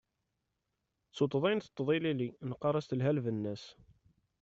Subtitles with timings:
[1.09, 3.63] D tuṭṭḍa i nteṭṭeḍ ilili, neqqar-as telha lbenna-s.